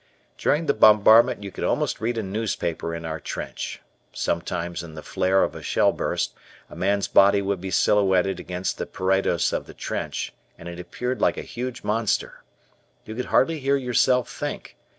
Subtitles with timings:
[0.35, 3.83] During the bombardment you could almost read a newspaper in our trench.
[4.11, 6.33] Sometimes in the flare of a shell burst
[6.71, 11.21] a man's body would be silhouetted against the parados of the trench and it appeared
[11.21, 12.41] like a huge monster.
[13.05, 14.75] You could hardly hear yourself think.